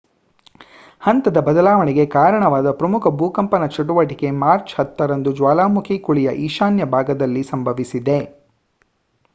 ಹಂತದ 1.01 1.37
ಬದಲಾವಣೆಗೆ 1.39 2.05
ಕಾರಣವಾದ 2.15 2.71
ಪ್ರಮುಖ 2.71 3.11
ಭೂಕಂಪನ 3.19 3.67
ಚಟುವಟಿಕೆ 3.67 4.31
ಮಾರ್ಚ್ 4.39 4.73
10 4.79 5.09
ರಂದು 5.11 5.33
ಜ್ವಾಲಾಮುಖಿ 5.33 5.97
ಕುಳಿಯ 5.99 6.31
ಈಶಾನ್ಯ 6.47 6.85
ಭಾಗದಲ್ಲಿ 6.95 7.43
ಸಂಭವಿಸಿದೆ 7.43 8.19